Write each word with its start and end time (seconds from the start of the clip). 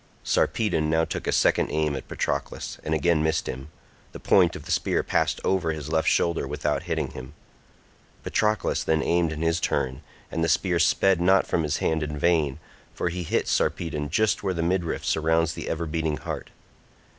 Sarpedon 0.23 0.89
now 0.89 1.05
took 1.05 1.27
a 1.27 1.31
second 1.31 1.69
aim 1.69 1.95
at 1.95 2.07
Patroclus, 2.07 2.79
and 2.83 2.95
again 2.95 3.21
missed 3.21 3.45
him, 3.47 3.67
the 4.13 4.19
point 4.19 4.55
of 4.55 4.65
the 4.65 4.71
spear 4.71 5.03
passed 5.03 5.39
over 5.43 5.73
his 5.73 5.89
left 5.91 6.07
shoulder 6.09 6.47
without 6.47 6.81
hitting 6.81 7.09
him. 7.11 7.35
Patroclus 8.23 8.83
then 8.83 9.03
aimed 9.03 9.31
in 9.31 9.43
his 9.43 9.59
turn, 9.59 10.01
and 10.31 10.43
the 10.43 10.49
spear 10.49 10.79
sped 10.79 11.21
not 11.21 11.45
from 11.45 11.61
his 11.61 11.77
hand 11.77 12.01
in 12.01 12.17
vain, 12.17 12.57
for 12.95 13.09
he 13.09 13.21
hit 13.21 13.47
Sarpedon 13.47 14.09
just 14.09 14.41
where 14.41 14.55
the 14.55 14.63
midriff 14.63 15.05
surrounds 15.05 15.53
the 15.53 15.69
ever 15.69 15.85
beating 15.85 16.17
heart. 16.17 16.49